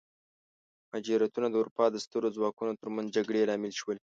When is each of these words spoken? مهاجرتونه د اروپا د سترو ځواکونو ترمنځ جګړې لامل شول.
مهاجرتونه 0.89 1.47
د 1.49 1.53
اروپا 1.61 1.85
د 1.91 1.95
سترو 2.05 2.35
ځواکونو 2.37 2.71
ترمنځ 2.81 3.07
جګړې 3.17 3.47
لامل 3.49 3.73
شول. 3.79 3.97